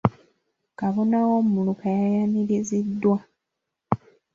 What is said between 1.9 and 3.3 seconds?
ya yaniriziddwa.